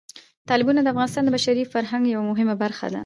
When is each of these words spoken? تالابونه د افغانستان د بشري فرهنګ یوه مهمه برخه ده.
تالابونه 0.49 0.79
د 0.81 0.87
افغانستان 0.93 1.23
د 1.25 1.29
بشري 1.35 1.63
فرهنګ 1.73 2.03
یوه 2.13 2.23
مهمه 2.31 2.55
برخه 2.63 2.87
ده. 2.93 2.99